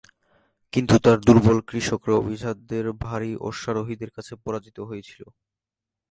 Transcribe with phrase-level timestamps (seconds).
[0.73, 5.21] কিন্তু, তার দুর্বল কৃষকরা অভিজাতদের ভারী অশ্বারোহীদের কাছে পরাজিত হয়েছিল।